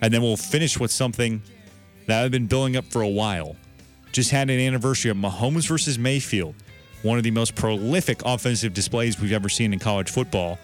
[0.00, 1.42] And then we'll finish with something
[2.06, 3.56] that I've been building up for a while.
[4.12, 6.54] Just had an anniversary of Mahomes versus Mayfield,
[7.02, 10.58] one of the most prolific offensive displays we've ever seen in college football.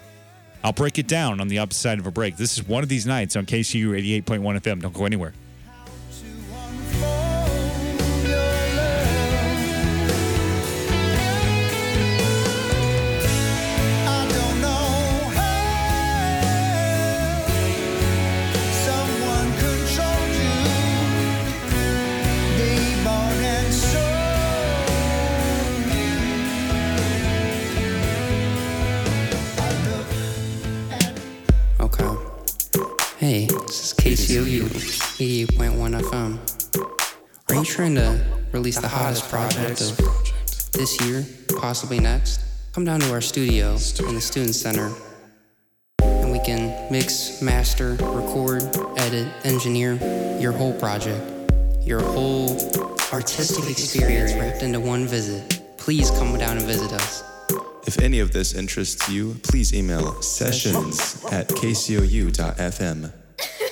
[0.62, 2.36] I'll break it down on the opposite side of a break.
[2.36, 4.80] This is one of these nights on KCOU 88.1 FM.
[4.80, 5.32] Don't go anywhere.
[36.26, 37.50] 88.1 FM.
[37.50, 39.96] Are you trying to release the hottest project of
[40.72, 41.24] this year,
[41.58, 42.40] possibly next?
[42.72, 44.92] Come down to our studio in the Student Center
[46.02, 48.62] and we can mix, master, record,
[48.98, 49.94] edit, engineer
[50.40, 51.22] your whole project,
[51.82, 52.50] your whole
[53.12, 55.62] artistic experience wrapped into one visit.
[55.78, 57.22] Please come down and visit us.
[57.86, 63.12] If any of this interests you, please email sessions at kcou.fm.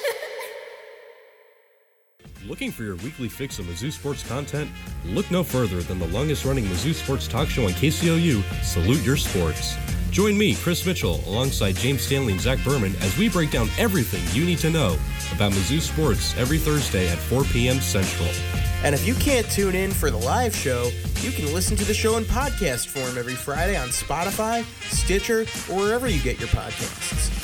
[2.47, 4.71] Looking for your weekly fix of Mizzou sports content?
[5.07, 9.17] Look no further than the longest running Mizzou sports talk show on KCOU, Salute Your
[9.17, 9.77] Sports.
[10.11, 14.23] Join me, Chris Mitchell, alongside James Stanley and Zach Berman as we break down everything
[14.39, 14.99] you need to know
[15.35, 17.81] about Mizzou sports every Thursday at 4 p.m.
[17.81, 18.29] Central.
[18.85, 20.91] And if you can't tune in for the live show,
[21.23, 25.81] you can listen to the show in podcast form every Friday on Spotify, Stitcher, or
[25.81, 27.44] wherever you get your podcasts.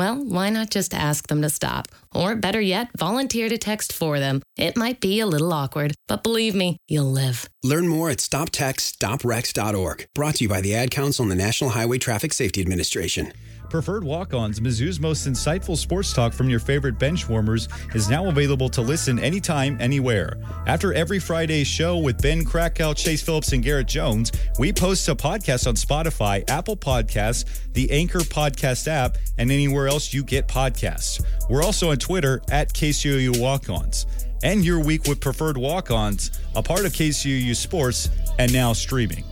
[0.00, 1.86] Well, why not just ask them to stop?
[2.14, 4.40] Or better yet, volunteer to text for them.
[4.56, 7.50] It might be a little awkward, but believe me, you'll live.
[7.62, 10.06] Learn more at stoptextsstopwrecks.org.
[10.14, 13.34] Brought to you by the Ad Council and the National Highway Traffic Safety Administration.
[13.70, 18.26] Preferred Walk Ons, Mizzou's most insightful sports talk from your favorite bench warmers, is now
[18.28, 20.36] available to listen anytime, anywhere.
[20.66, 25.14] After every Friday's show with Ben Krakow, Chase Phillips, and Garrett Jones, we post a
[25.14, 31.24] podcast on Spotify, Apple Podcasts, the Anchor Podcast app, and anywhere else you get podcasts.
[31.48, 34.06] We're also on Twitter at KCOU Walk Ons.
[34.42, 39.24] End your week with Preferred Walk Ons, a part of KCOU Sports, and now streaming.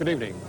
[0.00, 0.40] Good evening.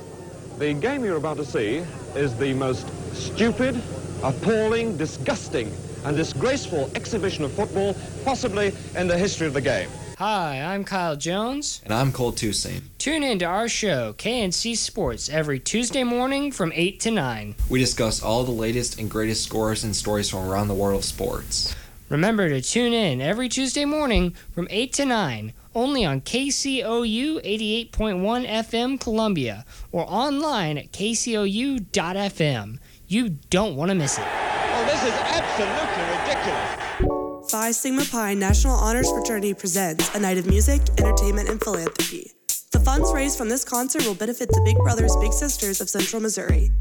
[0.60, 1.84] The game you're about to see
[2.16, 3.82] is the most stupid,
[4.24, 9.90] appalling, disgusting, and disgraceful exhibition of football possibly in the history of the game.
[10.20, 11.82] Hi, I'm Kyle Jones.
[11.84, 12.82] And I'm Cole Toussaint.
[12.98, 17.56] Tune in to our show, KNC Sports, every Tuesday morning from 8 to 9.
[17.70, 21.04] We discuss all the latest and greatest scores and stories from around the world of
[21.04, 21.76] sports.
[22.08, 27.44] Remember to tune in every Tuesday morning from 8 to 9, only on KCOU
[27.92, 32.80] 88.1 FM Columbia or online at kcou.fm.
[33.08, 34.26] You don't want to miss it.
[34.26, 37.52] Oh, this is absolutely ridiculous.
[37.52, 42.32] Phi Sigma Pi National Honors Fraternity presents a night of music, entertainment, and philanthropy.
[42.72, 46.22] The funds raised from this concert will benefit the Big Brothers Big Sisters of Central
[46.22, 46.72] Missouri.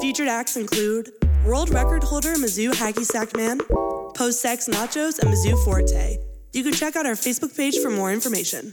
[0.00, 1.10] Featured acts include
[1.44, 3.60] world record holder Mizzou Hacky Sack Man,
[4.14, 6.16] Post Sex Nachos, and Mizzou Forte.
[6.54, 8.70] You can check out our Facebook page for more information.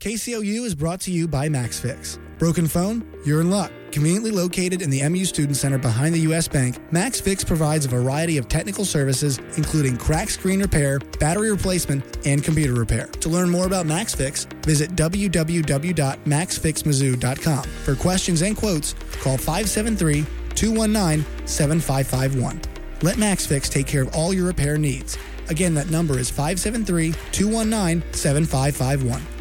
[0.00, 2.18] KCOU is brought to you by MaxFix.
[2.38, 3.04] Broken phone?
[3.26, 3.70] You're in luck.
[3.92, 6.48] Conveniently located in the MU Student Center behind the U.S.
[6.48, 12.42] Bank, MaxFix provides a variety of technical services, including crack screen repair, battery replacement, and
[12.42, 13.08] computer repair.
[13.08, 17.64] To learn more about MaxFix, visit www.maxfixmizzou.com.
[17.64, 22.60] For questions and quotes, call 573 219 7551.
[23.02, 25.16] Let MaxFix take care of all your repair needs.
[25.48, 29.39] Again, that number is 573 219 7551.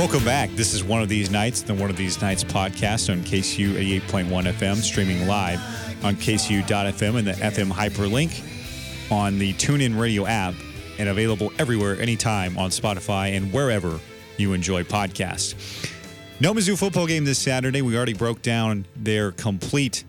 [0.00, 0.48] Welcome back.
[0.52, 4.50] This is one of these nights, the one of these nights podcast on KCOU 88.1
[4.50, 5.60] FM, streaming live
[6.02, 10.54] on KCOU.FM and the FM hyperlink on the TuneIn Radio app
[10.98, 14.00] and available everywhere, anytime on Spotify and wherever
[14.38, 15.92] you enjoy podcasts.
[16.40, 17.82] No Mizzou football game this Saturday.
[17.82, 20.04] We already broke down their complete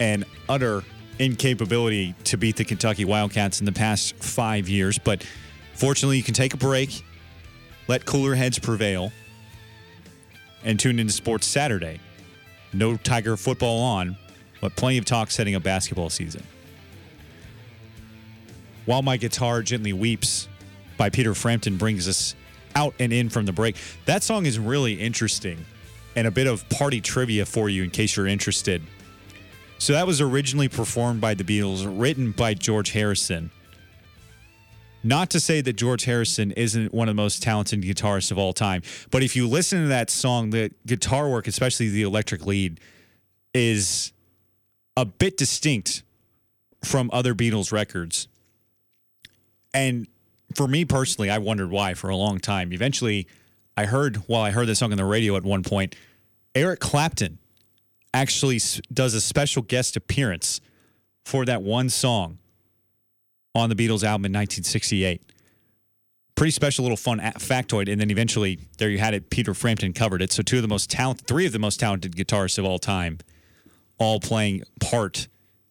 [0.00, 0.82] and utter
[1.18, 4.98] incapability to beat the Kentucky Wildcats in the past five years.
[4.98, 5.22] But
[5.74, 7.04] fortunately, you can take a break,
[7.88, 9.12] let cooler heads prevail,
[10.64, 12.00] and tune into Sports Saturday.
[12.72, 14.16] No Tiger football on,
[14.60, 16.42] but plenty of talk setting up basketball season.
[18.84, 20.48] While My Guitar Gently Weeps
[20.96, 22.34] by Peter Frampton brings us
[22.74, 23.76] out and in from the break.
[24.04, 25.64] That song is really interesting
[26.16, 28.82] and a bit of party trivia for you in case you're interested.
[29.78, 33.50] So that was originally performed by the Beatles, written by George Harrison.
[35.02, 38.52] Not to say that George Harrison isn't one of the most talented guitarists of all
[38.52, 42.80] time, but if you listen to that song, the guitar work, especially the electric lead,
[43.54, 44.12] is
[44.96, 46.02] a bit distinct
[46.84, 48.28] from other Beatles records.
[49.72, 50.08] And
[50.54, 52.72] for me personally, I wondered why for a long time.
[52.72, 53.26] Eventually,
[53.76, 55.94] I heard while I heard the song on the radio at one point,
[56.54, 57.38] Eric Clapton
[58.12, 58.60] actually
[58.92, 60.60] does a special guest appearance
[61.24, 62.38] for that one song
[63.54, 65.22] on the Beatles album in 1968.
[66.34, 67.90] Pretty special little fun factoid.
[67.90, 69.30] And then eventually, there you had it.
[69.30, 70.32] Peter Frampton covered it.
[70.32, 73.18] So two of the most talented, three of the most talented guitarists of all time,
[73.98, 75.26] all playing part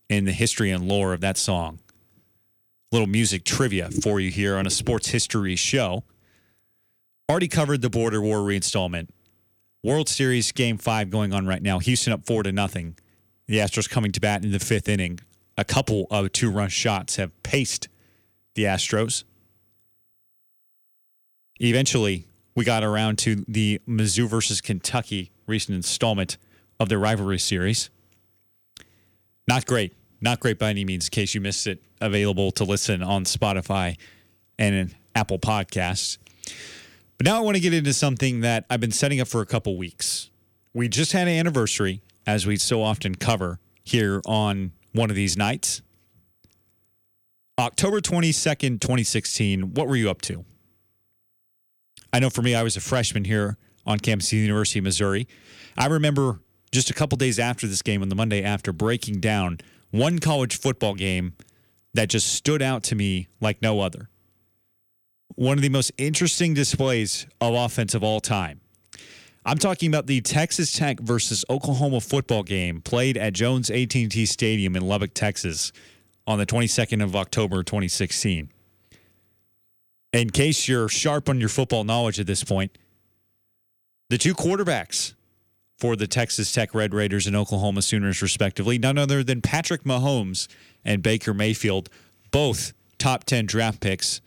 [0.09, 1.79] in the history and lore of that song.
[2.91, 6.03] Little music trivia for you here on a sports history show.
[7.29, 9.09] Already covered the border war reinstallment.
[9.83, 11.79] World Series Game Five going on right now.
[11.79, 12.97] Houston up four to nothing.
[13.47, 15.19] The Astros coming to bat in the fifth inning.
[15.57, 17.87] A couple of two-run shots have paced
[18.55, 19.23] the Astros.
[21.59, 26.37] Eventually, we got around to the Mizzou versus Kentucky recent installment
[26.79, 27.89] of the rivalry series.
[29.47, 29.93] Not great.
[30.19, 31.81] Not great by any means, in case you missed it.
[32.01, 33.97] Available to listen on Spotify
[34.59, 36.17] and in Apple Podcasts.
[37.17, 39.45] But now I want to get into something that I've been setting up for a
[39.45, 40.29] couple weeks.
[40.73, 45.37] We just had an anniversary, as we so often cover here on one of these
[45.37, 45.81] nights.
[47.59, 49.73] October 22nd, 2016.
[49.73, 50.43] What were you up to?
[52.11, 54.83] I know for me, I was a freshman here on campus of the University of
[54.83, 55.27] Missouri.
[55.77, 56.41] I remember
[56.71, 59.59] just a couple days after this game, on the Monday after, breaking down
[59.91, 61.33] one college football game
[61.93, 64.09] that just stood out to me like no other.
[65.35, 68.61] One of the most interesting displays of offense of all time.
[69.47, 74.75] I'm talking about the Texas Tech versus Oklahoma football game played at Jones AT&T Stadium
[74.75, 75.71] in Lubbock, Texas
[76.27, 78.51] on the 22nd of October 2016.
[80.11, 82.77] In case you're sharp on your football knowledge at this point,
[84.09, 85.13] the two quarterbacks
[85.77, 90.49] for the Texas Tech Red Raiders and Oklahoma Sooners, respectively, none other than Patrick Mahomes
[90.83, 91.89] and Baker Mayfield,
[92.31, 94.19] both top 10 draft picks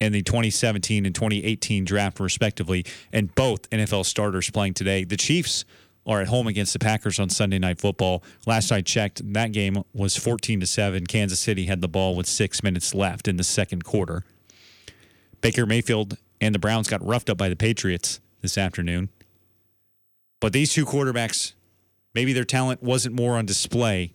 [0.00, 5.04] in the 2017 and 2018 draft, respectively, and both NFL starters playing today.
[5.04, 5.64] The Chiefs
[6.06, 8.22] are at home against the Packers on Sunday Night Football.
[8.46, 11.06] Last I checked, that game was 14 to 7.
[11.06, 14.24] Kansas City had the ball with six minutes left in the second quarter.
[15.40, 19.10] Baker Mayfield and the Browns got roughed up by the Patriots this afternoon.
[20.40, 21.52] But these two quarterbacks,
[22.14, 24.14] maybe their talent wasn't more on display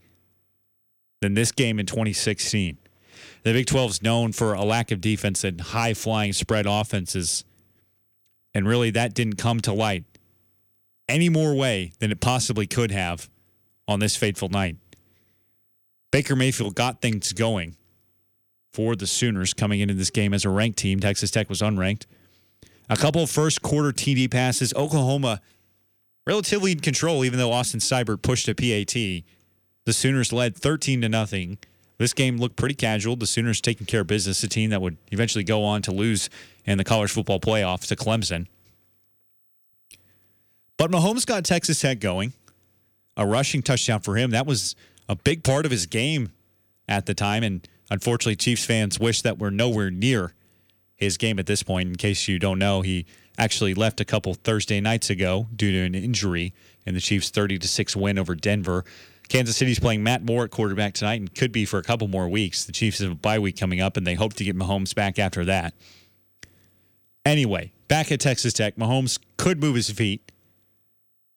[1.21, 2.77] than this game in 2016.
[3.44, 7.44] The Big 12 is known for a lack of defense and high flying spread offenses.
[8.54, 10.06] And really, that didn't come to light
[11.10, 13.30] any more way than it possibly could have
[13.88, 14.78] on this fateful night.
[16.12, 17.76] Baker Mayfield got things going
[18.72, 21.00] for the Sooners coming into this game as a ranked team.
[21.00, 22.06] Texas Tech was unranked.
[22.89, 24.74] A couple of first quarter TD passes.
[24.74, 25.41] Oklahoma
[26.26, 28.94] relatively in control, even though Austin Seibert pushed a PAT.
[29.86, 31.58] The Sooners led 13 to nothing.
[31.98, 33.16] This game looked pretty casual.
[33.16, 36.30] The Sooners taking care of business, a team that would eventually go on to lose
[36.66, 38.48] in the college football playoff to Clemson.
[40.78, 42.34] But Mahomes got Texas Tech going.
[43.16, 44.32] A rushing touchdown for him.
[44.32, 44.76] That was
[45.08, 46.32] a big part of his game
[46.88, 47.44] at the time.
[47.44, 50.34] And unfortunately, Chiefs fans wish that we're nowhere near
[50.96, 51.89] his game at this point.
[51.89, 53.06] In case you don't know, he
[53.38, 56.54] actually left a couple Thursday nights ago due to an injury
[56.86, 58.84] in the Chiefs' 30 to 6 win over Denver.
[59.30, 62.30] Kansas City's playing Matt Moore at quarterback tonight and could be for a couple more
[62.30, 62.65] weeks.
[62.65, 65.17] The Chiefs have a bye week coming up, and they hope to get Mahomes back
[65.17, 65.74] after that.
[67.26, 70.32] Anyway, back at Texas Tech, Mahomes could move his feet.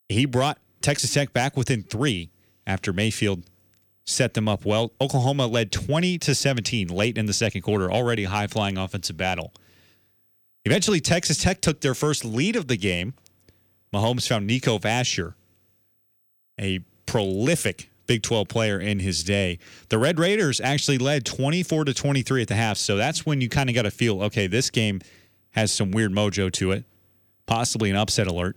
[0.08, 2.30] He brought Texas Tech back within three
[2.66, 3.44] after Mayfield
[4.04, 4.92] set them up well.
[5.00, 9.52] Oklahoma led 20 to 17 late in the second quarter, already high flying offensive battle.
[10.64, 13.14] Eventually, Texas Tech took their first lead of the game.
[13.92, 15.34] Mahomes found Nico Vasher,
[16.58, 19.58] a prolific Big 12 player in his day.
[19.88, 23.48] The Red Raiders actually led 24 to 23 at the half, so that's when you
[23.48, 25.00] kind of got to feel okay, this game
[25.50, 26.84] has some weird mojo to it,
[27.46, 28.56] possibly an upset alert.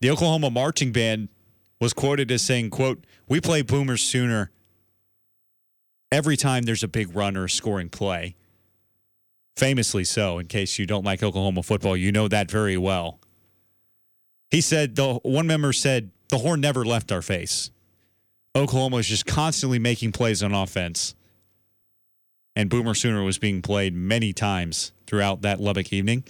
[0.00, 1.28] The Oklahoma marching band
[1.80, 4.50] was quoted as saying, quote, "We play boomers sooner
[6.10, 8.36] every time there's a big run or a scoring play."
[9.56, 13.20] Famously so, in case you don't like Oklahoma football, you know that very well.
[14.50, 17.70] He said the one member said the horn never left our face.
[18.56, 21.14] Oklahoma was just constantly making plays on offense.
[22.56, 26.24] And Boomer Sooner was being played many times throughout that Lubbock evening.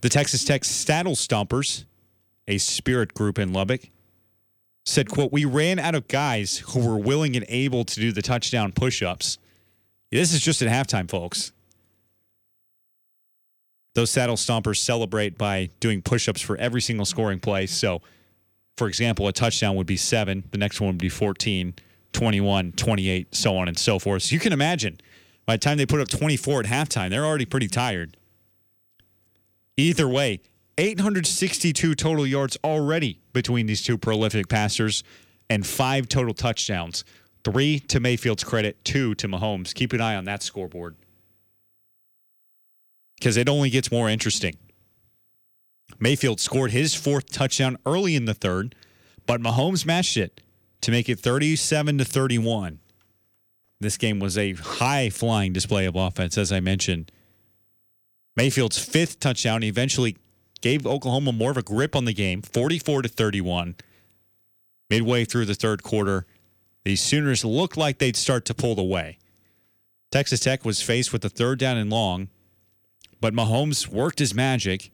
[0.00, 1.84] The Texas Tech Saddle Stompers,
[2.48, 3.88] a spirit group in Lubbock,
[4.84, 8.22] said, quote, We ran out of guys who were willing and able to do the
[8.22, 9.38] touchdown push-ups.
[10.10, 11.52] This is just at halftime, folks.
[13.94, 17.66] Those saddle stompers celebrate by doing push-ups for every single scoring play.
[17.66, 18.02] So
[18.76, 21.74] for example, a touchdown would be seven, the next one would be 14,
[22.12, 24.24] 21, 28, so on and so forth.
[24.24, 24.98] So you can imagine
[25.46, 28.16] by the time they put up 24 at halftime, they're already pretty tired.
[29.76, 30.40] Either way,
[30.78, 35.02] 862 total yards already between these two prolific passers
[35.48, 37.04] and five total touchdowns.
[37.44, 39.72] Three to Mayfield's credit, two to Mahomes.
[39.72, 40.96] Keep an eye on that scoreboard
[43.16, 44.56] because it only gets more interesting.
[45.98, 48.74] Mayfield scored his fourth touchdown early in the third,
[49.26, 50.40] but Mahomes matched it
[50.82, 52.80] to make it 37 to 31.
[53.80, 57.12] This game was a high flying display of offense, as I mentioned.
[58.36, 60.16] Mayfield's fifth touchdown eventually
[60.60, 63.76] gave Oklahoma more of a grip on the game, 44 to 31.
[64.88, 66.26] Midway through the third quarter,
[66.84, 69.18] the Sooners looked like they'd start to pull away.
[70.10, 72.28] Texas Tech was faced with a third down and long,
[73.20, 74.90] but Mahomes worked his magic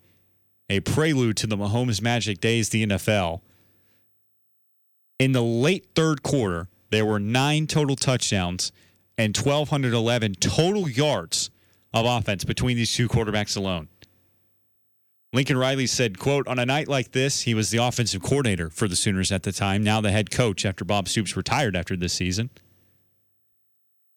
[0.72, 3.42] a prelude to the Mahomes Magic days, the NFL.
[5.18, 8.72] In the late third quarter, there were nine total touchdowns
[9.18, 11.50] and 1,211 total yards
[11.92, 13.88] of offense between these two quarterbacks alone.
[15.34, 18.88] Lincoln Riley said, quote, on a night like this, he was the offensive coordinator for
[18.88, 22.14] the Sooners at the time, now the head coach after Bob Stoops retired after this
[22.14, 22.48] season.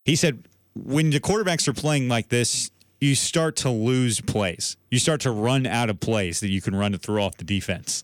[0.05, 2.71] He said, when the quarterbacks are playing like this,
[3.05, 4.77] you start to lose plays.
[4.89, 7.43] You start to run out of plays that you can run to throw off the
[7.43, 8.03] defense.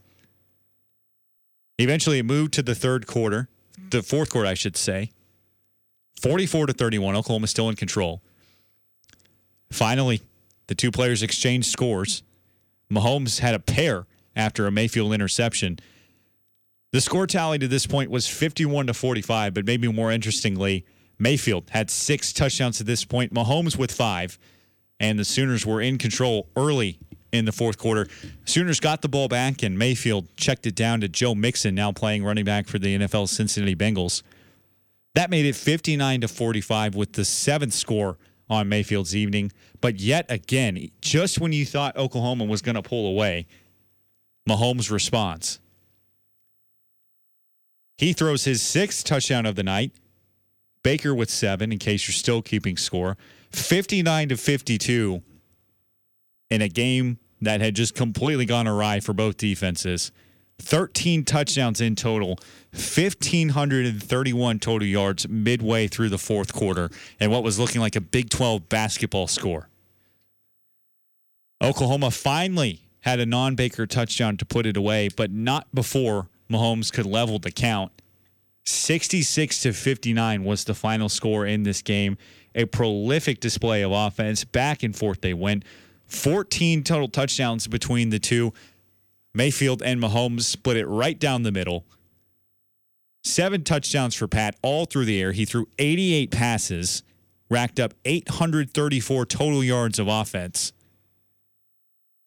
[1.80, 3.50] Eventually, it moved to the third quarter,
[3.90, 5.12] the fourth quarter, I should say.
[6.22, 7.16] 44 to 31.
[7.16, 8.22] Oklahoma still in control.
[9.72, 10.22] Finally,
[10.68, 12.22] the two players exchanged scores.
[12.92, 15.80] Mahomes had a pair after a Mayfield interception.
[16.92, 20.86] The score tally to this point was 51 to 45, but maybe more interestingly,
[21.18, 24.38] Mayfield had six touchdowns at this point, Mahomes with five,
[25.02, 27.00] and the Sooners were in control early
[27.34, 28.08] in the fourth quarter.
[28.46, 32.24] Sooners got the ball back, and Mayfield checked it down to Joe Mixon, now playing
[32.24, 34.22] running back for the NFL Cincinnati Bengals.
[35.16, 39.52] That made it 59 to 45 with the seventh score on Mayfield's evening.
[39.82, 43.48] But yet again, just when you thought Oklahoma was going to pull away,
[44.48, 45.60] Mahomes responds.
[47.98, 49.94] He throws his sixth touchdown of the night.
[50.84, 53.18] Baker with seven, in case you're still keeping score.
[53.52, 55.22] 59 to 52
[56.50, 60.12] in a game that had just completely gone awry for both defenses.
[60.60, 62.38] 13 touchdowns in total,
[62.72, 66.90] 1,531 total yards midway through the fourth quarter,
[67.20, 69.70] and what was looking like a Big 12 basketball score.
[71.62, 76.92] Oklahoma finally had a non Baker touchdown to put it away, but not before Mahomes
[76.92, 77.92] could level the count.
[78.66, 82.18] 66 to 59 was the final score in this game.
[82.54, 84.44] A prolific display of offense.
[84.44, 85.64] Back and forth they went.
[86.08, 88.54] 14 total touchdowns between the two.
[89.34, 91.86] Mayfield and Mahomes split it right down the middle.
[93.24, 95.32] Seven touchdowns for Pat, all through the air.
[95.32, 97.04] He threw 88 passes,
[97.50, 100.74] racked up 834 total yards of offense.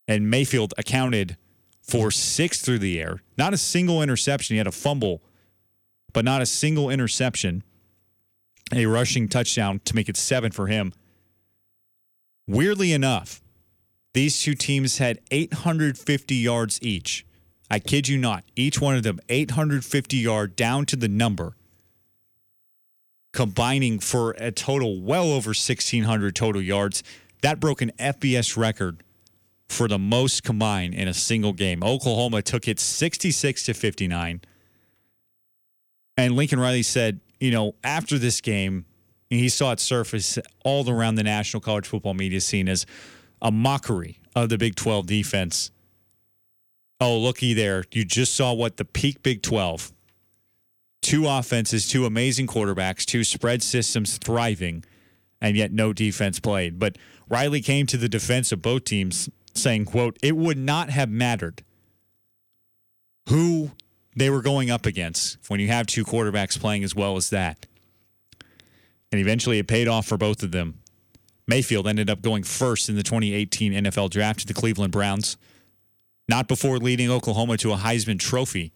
[0.07, 1.37] And Mayfield accounted
[1.83, 3.23] for six through the air.
[3.37, 4.55] Not a single interception.
[4.55, 5.23] He had a fumble,
[6.15, 7.63] but not a single interception.
[8.73, 10.95] A rushing touchdown to make it seven for him.
[12.47, 13.43] Weirdly enough,
[14.15, 17.27] these two teams had 850 yards each.
[17.71, 18.45] I kid you not.
[18.57, 21.57] Each one of them 850 yard down to the number,
[23.33, 27.03] combining for a total well over 1,600 total yards.
[27.43, 29.03] That broke an FBS record
[29.69, 31.83] for the most combined in a single game.
[31.83, 34.41] Oklahoma took it 66 to 59.
[36.17, 38.85] And Lincoln Riley said, you know, after this game,
[39.31, 42.87] he saw it surface all around the national college football media scene as
[43.43, 45.71] a mockery of the Big 12 defense.
[47.01, 47.85] Oh, looky there.
[47.93, 49.93] You just saw what the peak Big 12.
[51.03, 54.85] Two offenses, two amazing quarterbacks, two spread systems thriving,
[55.41, 56.79] and yet no defense played.
[56.79, 56.97] But
[57.29, 61.63] Riley came to the defense of both teams saying, quote, it would not have mattered
[63.29, 63.73] who
[64.17, 67.67] they were going up against when you have two quarterbacks playing as well as that.
[69.11, 70.81] And eventually it paid off for both of them.
[71.47, 75.37] Mayfield ended up going first in the 2018 NFL draft to the Cleveland Browns,
[76.29, 78.73] not before leading Oklahoma to a Heisman Trophy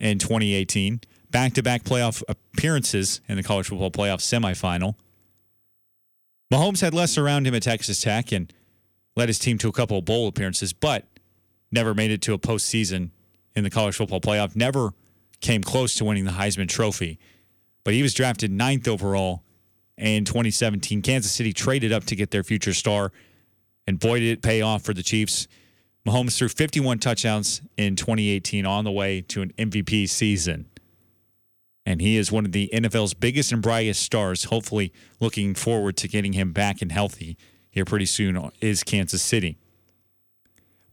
[0.00, 1.00] in 2018.
[1.30, 4.94] Back to back playoff appearances in the college football playoff semifinal.
[6.52, 8.52] Mahomes had less around him at Texas Tech and
[9.16, 11.04] led his team to a couple of bowl appearances, but
[11.70, 13.10] never made it to a postseason
[13.56, 14.92] in the college football playoff, never
[15.40, 17.18] came close to winning the Heisman Trophy.
[17.82, 19.42] But he was drafted ninth overall
[19.96, 21.02] in 2017.
[21.02, 23.12] Kansas City traded up to get their future star,
[23.86, 25.48] and boy, did it pay off for the Chiefs.
[26.06, 30.66] Mahomes threw 51 touchdowns in 2018 on the way to an MVP season.
[31.84, 34.44] And he is one of the NFL's biggest and brightest stars.
[34.44, 37.36] Hopefully, looking forward to getting him back and healthy
[37.70, 39.58] here pretty soon is Kansas City.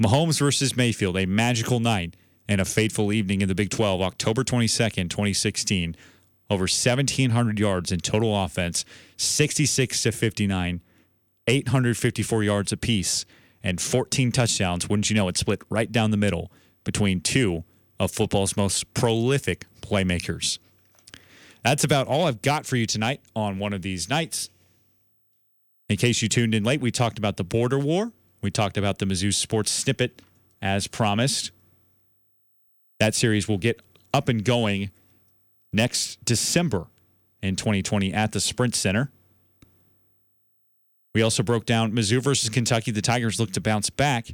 [0.02, 2.16] Mahomes versus Mayfield, a magical night
[2.48, 5.96] and a fateful evening in the Big 12, October 22nd, 2016
[6.50, 8.86] over 1,700 yards in total offense,
[9.18, 10.82] 66 to 59,
[11.48, 13.26] 854 yards apiece,
[13.64, 14.88] and 14 touchdowns.
[14.88, 16.52] Wouldn't you know it split right down the middle
[16.84, 17.64] between two
[18.00, 20.60] of football's most prolific playmakers.
[21.64, 24.50] That's about all I've got for you tonight on one of these nights.
[25.88, 28.12] In case you tuned in late, we talked about the border war.
[28.42, 30.22] We talked about the Mizzou Sports Snippet
[30.62, 31.52] as promised.
[33.00, 33.82] That series will get
[34.14, 34.92] up and going
[35.72, 36.88] next December
[37.42, 39.12] in 2020 at the Sprint Center.
[41.14, 42.92] We also broke down Mizzou versus Kentucky.
[42.92, 44.34] The Tigers look to bounce back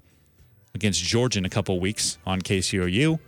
[0.74, 3.20] against Georgia in a couple weeks on KCOU.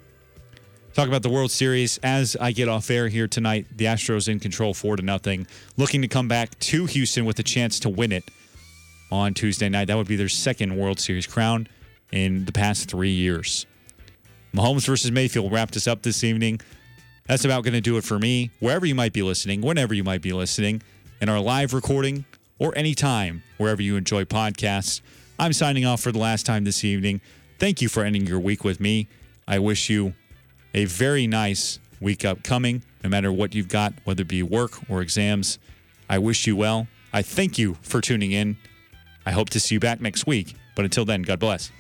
[0.94, 3.66] Talk about the World Series as I get off air here tonight.
[3.76, 7.44] The Astros in control, four to nothing, looking to come back to Houston with a
[7.44, 8.26] chance to win it
[9.10, 9.86] on Tuesday night.
[9.86, 11.68] That would be their second World Series crown
[12.12, 13.66] in the past three years.
[14.54, 16.62] Mahomes versus Mayfield wrapped us up this evening.
[17.28, 18.52] That's about going to do it for me.
[18.60, 20.82] Wherever you might be listening, whenever you might be listening,
[21.22, 22.26] in our live recording
[22.60, 25.02] or anytime wherever you enjoy podcasts.
[25.40, 27.22] I'm signing off for the last time this evening.
[27.60, 29.08] Thank you for ending your week with me.
[29.48, 30.14] I wish you
[30.74, 35.02] a very nice week upcoming, no matter what you've got, whether it be work or
[35.02, 35.60] exams.
[36.10, 36.88] I wish you well.
[37.14, 38.58] I thank you for tuning in.
[39.26, 40.56] I hope to see you back next week.
[40.76, 41.72] But until then, God bless.